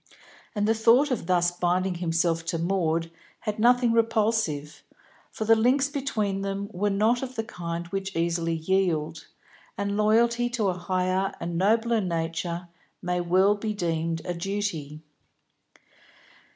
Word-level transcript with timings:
And 0.55 0.67
the 0.67 0.73
thought 0.73 1.11
of 1.11 1.27
thus 1.27 1.51
binding 1.51 1.93
himself 1.93 2.43
to 2.45 2.57
Maud 2.57 3.11
had 3.41 3.59
nothing 3.59 3.91
repulsive, 3.91 4.81
for 5.29 5.45
the 5.45 5.55
links 5.55 5.89
between 5.89 6.41
them 6.41 6.69
were 6.73 6.89
not 6.89 7.21
of 7.21 7.35
the 7.35 7.43
kind 7.43 7.85
which 7.89 8.15
easily 8.15 8.55
yield, 8.55 9.27
and 9.77 9.95
loyalty 9.95 10.49
to 10.49 10.69
a 10.69 10.73
higher 10.73 11.33
and 11.39 11.55
nobler 11.55 12.01
nature 12.01 12.67
may 13.03 13.21
well 13.21 13.53
be 13.53 13.75
deemed 13.75 14.23
a 14.25 14.33
duty. 14.33 15.03